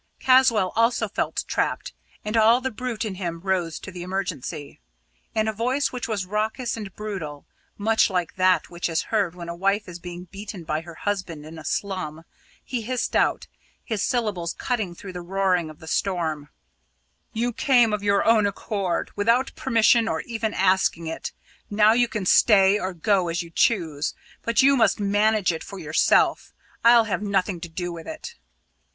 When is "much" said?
7.77-8.09